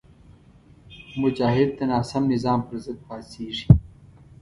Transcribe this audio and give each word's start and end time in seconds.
مجاهد 1.21 1.69
د 1.77 1.79
ناسم 1.91 2.23
نظام 2.33 2.59
پر 2.67 2.75
ضد 2.83 2.97
پاڅېږي. 3.07 3.65